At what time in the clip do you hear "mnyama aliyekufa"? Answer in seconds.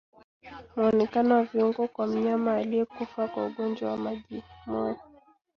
2.07-3.27